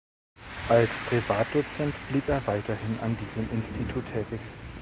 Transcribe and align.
Als 0.67 0.97
Privatdozent 0.97 1.93
blieb 2.09 2.27
er 2.27 2.47
weiterhin 2.47 2.99
an 3.01 3.15
diesem 3.17 3.47
Institut 3.51 4.07
tätig. 4.07 4.39